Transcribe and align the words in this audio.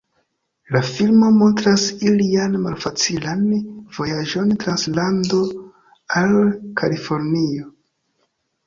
La 0.75 0.79
filmo 0.85 1.29
montras 1.35 1.83
ilian 2.07 2.57
malfacilan 2.63 3.45
vojaĝon 3.99 4.57
trans 4.65 4.89
lando 4.97 5.45
al 6.23 6.37
Kalifornio. 6.83 7.73